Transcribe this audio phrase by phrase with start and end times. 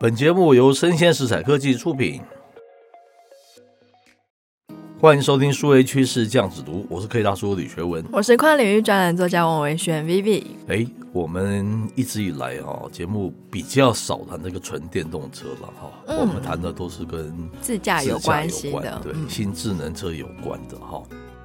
[0.00, 2.22] 本节目由生鲜食材科技出品，
[4.98, 10.42] 欢迎收听数位趋势酱子读，我是科技大叔李学文，我是跨领域专栏作家王维轩 Vivi。
[10.68, 17.30] 哎，我们一直以来哈节目比较少谈这个纯电动车了哈，嗯、我们谈的都是跟
[17.60, 21.02] 自驾有关系的，对，新智能车有关的哈。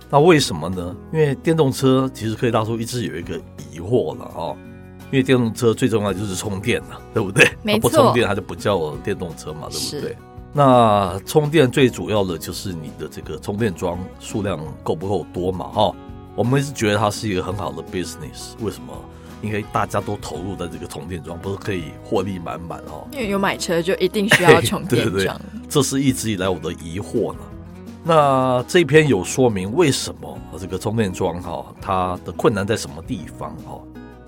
[0.09, 0.95] 那为什么呢？
[1.11, 3.37] 因为电动车其实科技大叔一直有一个
[3.69, 4.55] 疑惑了哈。
[5.11, 7.47] 因为电动车最重要就是充电了， 对不对？
[7.63, 10.17] 没错，不充电它就不叫电动车嘛，对不对？
[10.53, 15.67] 那充电最主要的就是你的这个充电桩数量够不够多嘛？
[15.67, 15.95] 哈，
[16.35, 18.53] 我们是觉得它是一个很好的 business。
[18.61, 18.93] 为什么？
[19.41, 23.05] 因为大家都投入在这个充电桩，不是可以获利满满哦？
[23.11, 25.33] 因为有买车就一定需要充 电桩，对对对，
[25.69, 27.39] 这是一直以来我的疑惑呢。
[28.03, 33.77] 那这篇有说明为什么这个充电桩哈，它的困难在什么地方哈？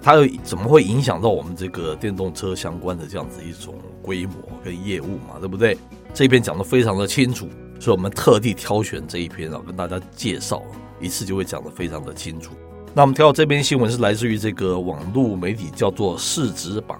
[0.07, 5.37] 它又怎么会影响到我们这个电动车相关的这样子一种规模跟业务嘛？
[5.37, 5.77] 对不对？
[6.13, 10.63] 这一篇讲得非常的清楚，所以我们特地挑选这一篇啊，跟大家介绍，
[11.01, 12.53] 一次就会讲得非常的清楚。
[12.93, 16.97] 那我们挑到这篇新闻是来自于这个网络媒体叫做市值榜，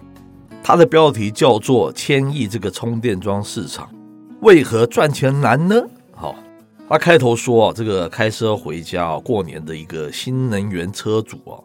[0.62, 3.90] 它的标题叫做“千亿这个充电桩市场
[4.42, 5.82] 为何赚钱难呢？”
[6.14, 6.36] 好，
[6.90, 11.56] 它开头说啊，这个开车回家啊，过年的一个新能源车主啊。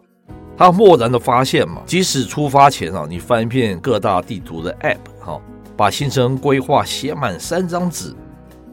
[0.56, 5.40] 他漠然的发现嘛，即使出发前啊，你翻一遍各大地图的 App 哈，
[5.76, 8.14] 把行程规划写满三张纸，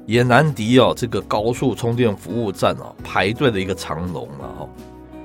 [0.05, 4.69] 也难敌啊这个高速充电服务站啊排队的一个长龙了哈。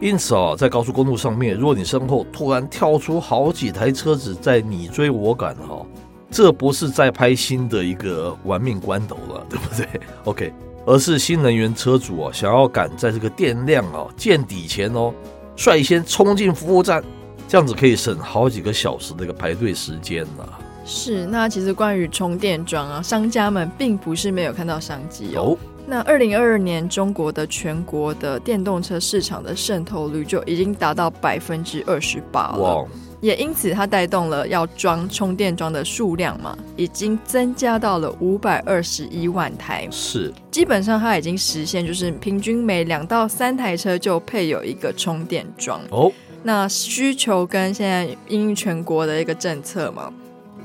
[0.01, 5.85] 因此啊，在高速公路上面，如果你身后突然跳出好几台车子在你追我赶哈，
[6.31, 10.53] 这不是在拍新的一个玩命关头了，对不对？OK，
[10.87, 15.13] 而是新能源车主啊想要赶在这个电量啊见底前哦。
[15.57, 17.03] 率先冲进服务站，
[17.49, 20.47] 这样子可以省好几个小时的一个排队时间呢。
[20.85, 25.43] 是，那其实关于充电桩啊，商家们并不是没有看到商机哦。
[25.43, 32.59] 哦那二零二二年中国的全国的电动车市场的渗透率就已经达到百分之二十八了。
[32.59, 32.85] 哇
[33.21, 39.89] 也因此，它带动了要装充电桩的数量嘛，已经增加到了五百二十一万台。
[39.91, 45.81] 是，基本上它已经实现，就是平均每两到三台车就配有一个充电桩。
[45.91, 50.13] 哦，那需求跟现在因应全国的一个政策嘛。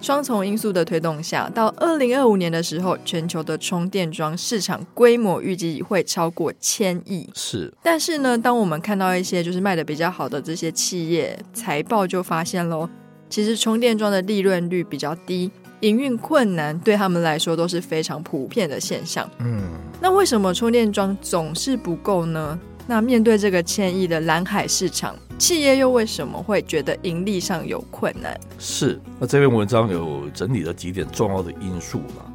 [0.02, 7.30] 双重因素的推动下，到二零二五年的时候，全球的充电桩市场规模预计会超过千亿。
[7.34, 12.90] 是，但是呢，当我们看到一些就是卖的比较好的这些企业财报，就发现喽，
[13.30, 15.52] 其实充电桩的利润率比较低，
[15.82, 19.30] 营运困难对他们来说都是非常普遍的现象。
[19.40, 19.62] 嗯，
[20.02, 22.60] 那为什么充电桩总是不够呢？
[22.88, 28.40] 那面对这个千亿的蓝海市场，企业又为什么会觉得盈利上有困难？
[28.58, 32.26] 是，那这篇文章有整理了几点重要的因素嘛。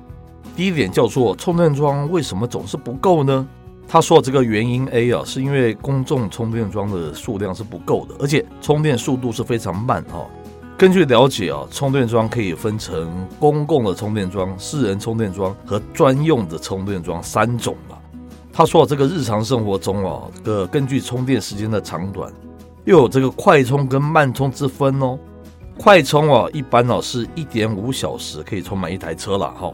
[0.56, 3.46] 第一点叫做充电桩为什么总是不够呢？
[3.88, 10.24] 他说这个原因 A 啊，是因为公众充电桩的数量是不够的，而且充电速度是非常慢哈。
[10.78, 17.98] 根据了解啊，充电桩可以分成公共的充电桩、私人充电桩和专用的充电桩三种嘛。
[18.56, 22.32] 他说：“这个日常生活中哦，这个根据充电时间的长短，
[22.84, 25.18] 又有这个快充跟慢充之分哦。
[25.76, 29.72] 快充哦，一般哦是一点五小时可以充满一台车了哈。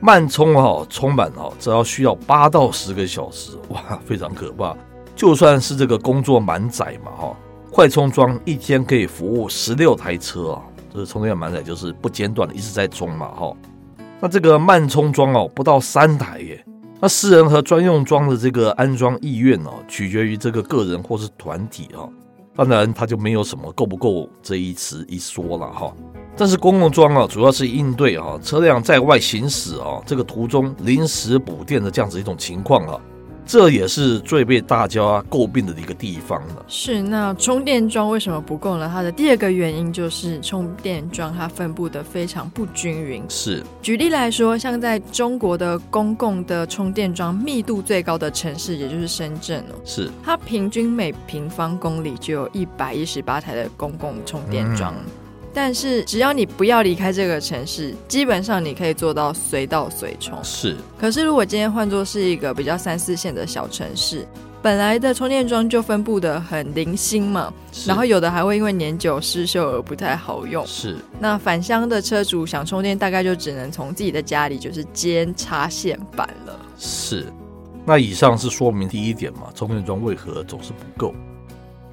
[0.00, 4.74] 慢充哦，充满哦，只要需要八到十个小时，哇，非常可怕。
[5.14, 7.36] 就算是这个工作满载嘛哈，
[7.70, 13.54] 快充桩一天可以服务十六台车啊，这个充电满载就是不间断的一直在充嘛哈。
[14.20, 16.64] 那这个慢充桩哦，不到三台耶。”
[16.98, 22.08] 那私人和专用桩的这个安装意愿哦，取决于这个个人或是团体啊。
[22.56, 25.92] 当然，它就没有什么够不够这一词一说了哈。
[26.34, 32.98] 但是公共桩啊，主要是应对啊车辆在外行驶啊这个途中临时补电的这样子一种情况啊。
[33.46, 36.64] 这也是最被大家诟病的一个地方了。
[36.66, 38.90] 是，那充电桩为什么不够呢？
[38.92, 43.22] 它的第二个原因就是充电桩它分布的非常不均匀。
[43.28, 54.92] 是，举例来说，像在中国的公共的充电桩密度最高的城市，也就是深圳哦，是它平均每平方公里就有一百一十八台的公共充电桩。
[54.96, 55.25] 嗯
[55.56, 60.38] 但是只要你不要离开这个城市，基本上你可以做到随到随充。
[60.44, 64.28] 是，可是如果今天换作是一个比较三四线的小城市，
[64.60, 67.50] 本来的充电桩就分布的很零星嘛，
[67.86, 70.62] 然后有的还会因为年久失修而不太好用。
[70.66, 76.60] 是，那返乡的车主想充电，大概就只能从自己的家里就是接插线板了。
[76.76, 77.24] 是，
[77.86, 81.14] 那以上是说明第一点嘛，充电桩为何总是不够。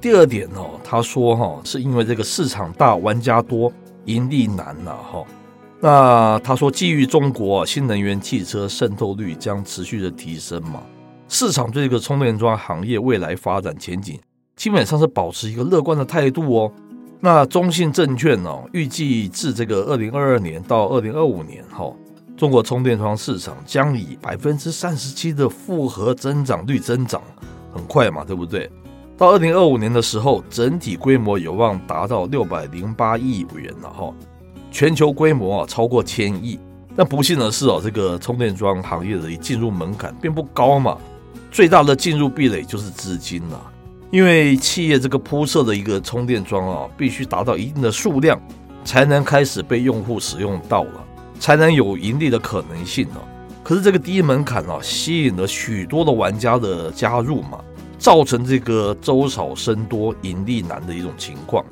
[0.04, 3.72] 第二点哦，他说哈，是因为这个市场大，玩家多，
[4.04, 5.24] 盈利难呐哈。
[5.80, 10.82] 那他说，基于中国新能源汽车渗透率将持续的提升嘛，
[11.26, 14.20] 市场对这个充电桩行业未来发展前景
[14.56, 16.70] 基本上是保持一个乐观的态度哦。
[17.18, 21.96] 那中信证券、哦，预计至这个二零二二年到二零二五年哈、哦，
[22.36, 27.22] 中国充电桩市场将以百分之三十七的复合增长率增长，
[27.72, 28.70] 很快嘛，对不对？
[29.16, 34.12] 到二零二五年的时候，整体规模有望达到六百零八亿元了哈。
[34.72, 36.58] 全球规模啊超过千亿，
[36.96, 40.98] 但不幸的是哦，这个充电桩行业的进入门槛并不高嘛，
[41.52, 43.56] 最大的进入壁垒就是资金呐，
[44.10, 48.36] 因为企业这个铺设的一个充电桩啊，必须达到一定的数量，
[48.84, 51.04] 才能开始被用户使用到了，
[51.38, 53.20] 才能有盈利的可能性呢。
[53.62, 57.60] 可是这个低门槛啊，吸引了许多的玩家的加入嘛，
[58.04, 61.64] 造成这个周少生多、盈利难的一种情况。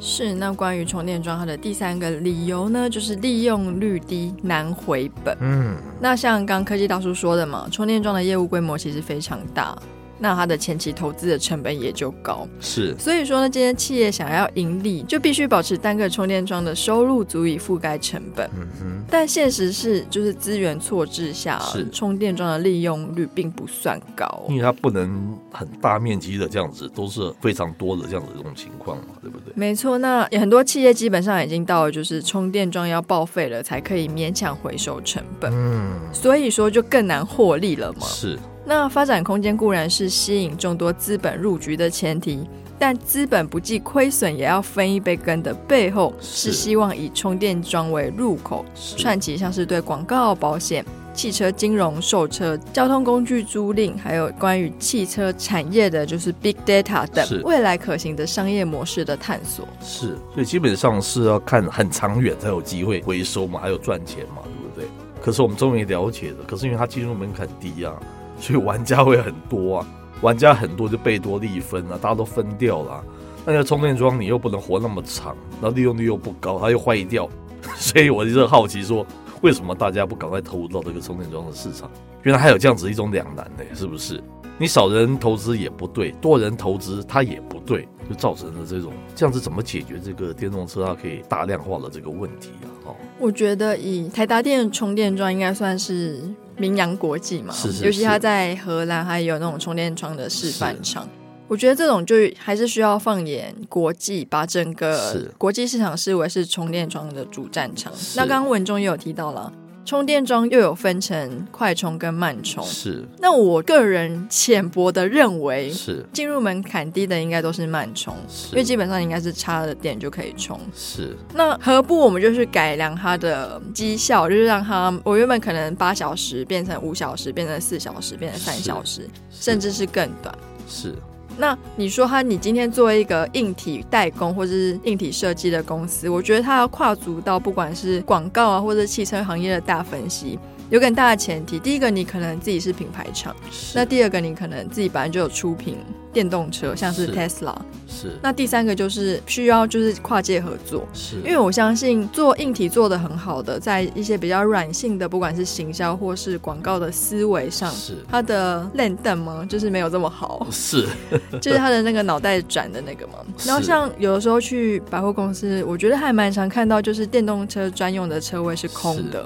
[0.00, 5.38] 是，那关于充电桩，它的第三个理由呢，就是利用率低，难回本。
[5.40, 9.78] 嗯，那像刚科技大叔说的嘛，充电桩的业务规模其实非常大。
[10.18, 18.50] 那它的前期投资的成本也就高，是，所以说呢，这些企业想要盈利，就必须保持单个充电桩的收入足以覆盖成本。
[18.58, 29.52] 嗯哼，但现实是，就是资源错置下，是充电桩的利用率并不算高，因为它不能很大面积的这样子，都是非常多的这样子这种情况嘛，对不对？
[29.54, 35.52] 没错，那也很多企业基本上已经到了，就是充电桩要报废了才可以勉强回收成本。
[35.54, 38.00] 嗯，所以说就更难获利了嘛。
[38.00, 38.38] 是。
[38.68, 42.46] 那发展空间固然是吸引众多资本入局的前提，
[42.78, 48.62] 但资本不计亏损也要分一杯羹的背后，是希望以充电桩为入口，
[48.98, 50.84] 串起像是对广告、保险、
[51.14, 59.66] 汽车金融、售车、交通工具租赁，还有关于汽车产业的，就是 Big Data 等未来可行的商业模式的探索。
[59.80, 64.86] 是，所以基本上是要看很长远才有机会回收嘛，还有赚钱嘛，对不对？
[65.22, 67.94] 可是我们终于了解了，可是因为它进入门槛低啊。
[68.40, 69.86] 所以玩家会很多啊，
[70.20, 73.04] 玩家很多就贝多利分啊，大家都分掉了。
[73.44, 77.28] 那个充电桩你又不能活那么长，那利用率又不高，它又坏掉，
[77.76, 79.06] 所以我就好奇说，
[79.40, 81.90] 为什么大家不赶快投入到这个充电桩的市场？
[82.24, 84.22] 原来还有这样子一种两难呢，是不是？
[84.60, 92.66] 你少人投资也不对，多人投资它也不对，就造成了这种这样子怎么解决这个电动车它可以大量化的这个问题啊？
[92.86, 96.22] 哦，我觉得以台达电充电桩应该算是。
[96.58, 101.08] 名扬国际嘛，是是是，尤其他在荷兰还有那种充电桩的示范场，
[101.46, 107.92] 我觉得这种就还是需要放眼国际，把整个国际市场视为是充电桩的主战场。
[108.16, 109.52] 那刚刚文中也有提到了。
[109.88, 113.02] 充电桩又有分成快充跟慢充，是。
[113.20, 120.60] 那我个人浅薄的认为，是进入门槛低的应该都是慢充，是，因为基本上应该是插了电就可以充。
[120.74, 121.16] 是。
[121.32, 130.36] 那何不我们就是改良它的绩效，就是让它我原本可能八小时变成五小时，变成四小时，变成三小时，甚至是更短。
[130.68, 130.94] 是。
[131.38, 140.36] 那你说他，你今天作为一个硬体代工或者是硬体设计的公司，我觉得他要跨足到不管是广告啊，或者汽车行业的大分析，
[140.68, 141.56] 有个很大的前提。
[141.56, 143.32] 第一个，你可能自己是品牌厂；
[143.72, 145.76] 那第二个，你可能自己本来就有出品。
[146.18, 147.54] 电动车像是 Tesla，
[147.86, 151.14] 是，那第三个就是需要就是跨界合作，是。
[151.18, 157.98] 因为我相信做硬体做的很好的，在一些比较软性的，不管是行销或是广告的思维上，是。
[158.10, 159.46] 它的练邓吗？
[159.48, 160.88] 就是没有这么好， 是。
[161.40, 163.12] 就是他的那个脑袋转的那个嘛。
[163.46, 169.24] 然后像有的时候去百货公司，我觉得还蛮常看到，就是电动车专用的车位是空的。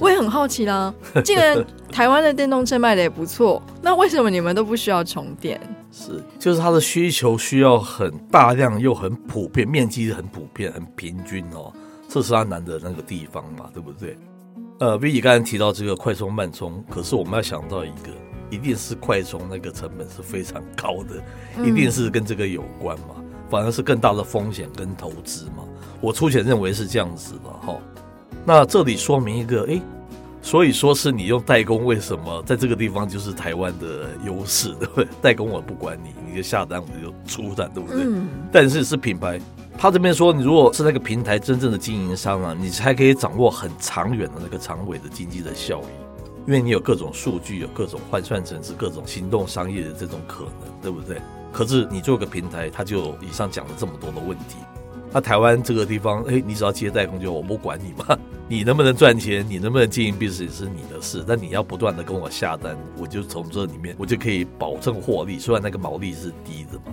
[0.00, 0.92] 我也很好奇啦，
[1.24, 1.56] 竟然
[1.92, 5.60] 台湾的电动车卖的也不错，那为什么你们都不需要充电？
[5.92, 11.70] 是，就是它的需求需要很大量又很普遍，面积很普遍、很平均哦，
[12.08, 14.16] 这是它难的那个地方嘛，对不对？
[14.80, 18.08] 呃，V 姐刚才提到这个快充慢充，可是我们要想到一个，
[18.48, 21.22] 一定是快充那个成本是非常高的，
[21.62, 23.14] 一定是跟这个有关嘛，
[23.50, 25.62] 反而是更大的风险跟投资嘛，
[26.00, 27.78] 我粗浅认为是这样子的哈。
[28.44, 29.80] 那这里说明一个，哎，
[30.44, 35.08] 所以说是你用代工，为什么在这个地方就是台湾的优势，对不对？
[35.22, 38.02] 代工我不管你，你就下单我就出单，对不对？
[38.04, 38.28] 嗯。
[38.52, 39.40] 但是是品牌，
[39.78, 45.84] 他这边说，你如果是那个平台真正的经营商啊，你才可以掌握很长远的那个长尾的经济的效益，
[46.48, 51.22] 因为你有各种数据，有各种换算成是各种行动商业的这种可能，对不对？
[51.52, 54.56] 可是你做个平台，他就以上讲了这么多的问题。
[55.12, 58.18] 那台湾这个地方，哎，你只要接代工就我不管你嘛，
[58.52, 66.91] 你能不能赚钱，你能不能经营 business 是你的事，但你要不断的跟我下单，我就从这里面我就可以保证获利，虽然那个毛利是低的嘛。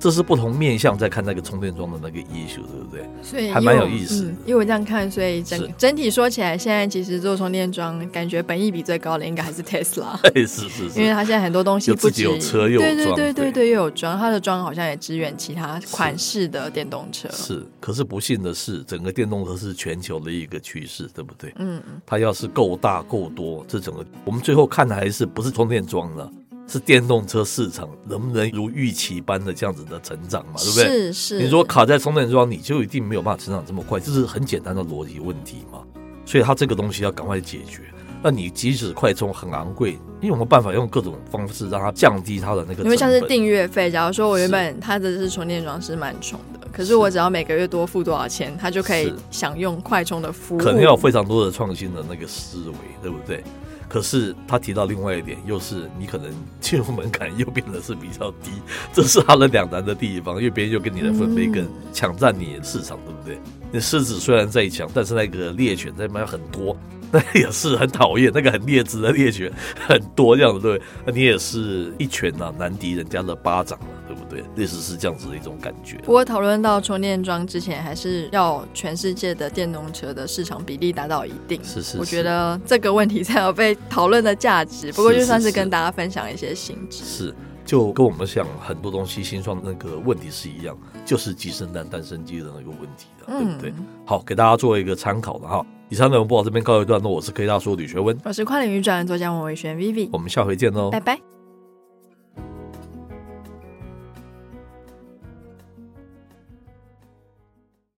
[0.00, 3.04] 这是不同面向在看那个充电桩的那个 issue，对不对？
[3.22, 4.30] 所以还蛮有意思的。
[4.30, 10.16] 嗯、因为我这样看，所以整整体说起来，现在其实做充电桩，感觉本益比最高的应该还是 Tesla。
[10.34, 17.28] 是是是，因为它现在很多东西不仅有车又有装，对对对对对，又有装，它的装好像也支援其他款式的电动车。
[17.30, 21.52] 是，是，可是不幸的是，整个电动车是全球的一个趋势，对不对？
[21.56, 22.00] 嗯嗯。
[22.06, 26.30] 它要是够大够多，这整个我们最后看的还是不是充电桩了？
[26.68, 30.52] 是电动车市场能不能如预期般的这样子的成长嘛？
[30.58, 30.84] 对不对？
[30.84, 31.38] 是是。
[31.38, 35.78] 你如果卡在充电桩，你就一定没有办法成长这么快，这是很简单的逻辑问题嘛。
[36.26, 37.82] 所以它这个东西要赶快解决。
[38.22, 42.82] 那你即使快充很昂贵，你有没有办法用各种方式让它降低它的那个？
[42.82, 50.58] 因为像是订阅费，假如说我原本它的是充电桩是蛮充的，可是我只要每个月多付多少钱，它就可以享用快充的服务。
[50.58, 53.42] 可能要有非常多的创新的那个思维，对不对？
[53.88, 56.30] 可是他提到另外一点，又是你可能
[56.60, 58.50] 进入门槛又变得是比较低，
[58.92, 63.38] 这是他的两难的地方，因为别人又跟你的分贝更抢占你的市场，对不对？
[63.72, 66.76] 你狮子虽然在强，但是那个猎犬在那边很多。
[67.10, 74.42] 那也是很讨厌，那个很劣质的猎犬很多这样子，对，那你也是一拳呐、啊、难敌人家的巴掌了，对不对？
[74.56, 75.98] 类似是这样子的一种感觉。
[75.98, 84.90] 不过讨论到充电桩之前，还是要全世界的电动车的市场比例达到一定，是是，是，我觉得这个问题才有被讨论的价值。
[84.92, 87.34] 不过就算是跟大家分享一些新知，是，
[87.64, 93.70] 就跟我们想很多东西新创那个问题是一样，就是鸡生蛋蛋生鸡的那个问题的，对不对？
[93.70, 95.64] 嗯、好，给大家做一个参考的哈。
[95.90, 101.37] 以上内容播到这边告一段落，我是科技大叔吕学温，我是跨领域专栏作家王维轩 Vivi，我们下回见喽，拜拜。